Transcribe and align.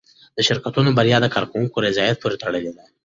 د 0.35 0.39
شرکتونو 0.47 0.89
بریا 0.97 1.17
د 1.21 1.27
کارکوونکو 1.35 1.83
رضایت 1.87 2.17
پورې 2.21 2.39
تړلې 2.43 2.71
ده. 2.77 2.83